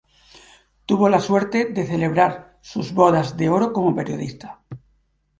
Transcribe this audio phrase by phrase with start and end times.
[0.87, 4.59] Tuvo la suerte de celebrar sus bodas de oro como periodista.